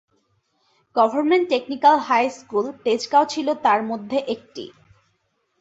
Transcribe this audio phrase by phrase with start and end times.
[0.95, 1.15] Gov
[1.49, 4.63] technical high school, Tejgaon ছিল তার মধ্যে একটি।